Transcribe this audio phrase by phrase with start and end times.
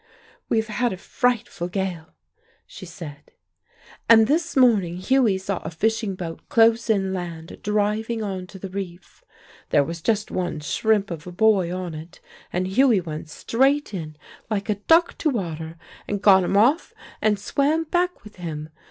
[0.49, 2.15] "We have had a frightful gale,"
[2.65, 3.33] she said,
[4.09, 8.69] "and this morning Hughie saw a fishing boat close in land, driving on to the
[8.71, 9.23] reef.
[9.69, 12.19] There was just one shrimp of a boy on it,
[12.51, 14.15] and Hughie went straight in,
[14.49, 15.77] like a duck to water,
[16.07, 18.69] and got him off and swam back with him.